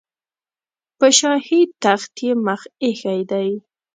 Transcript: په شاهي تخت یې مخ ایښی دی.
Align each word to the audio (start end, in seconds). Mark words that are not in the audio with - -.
په 0.99 1.07
شاهي 1.19 1.61
تخت 1.83 2.13
یې 2.25 2.31
مخ 2.45 2.61
ایښی 2.83 3.21
دی. 3.31 3.49